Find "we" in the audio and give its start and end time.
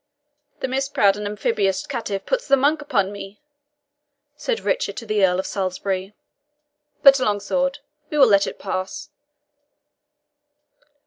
8.09-8.17